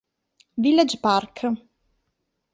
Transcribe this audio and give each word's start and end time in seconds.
Village 0.57 0.97
Park 0.97 1.45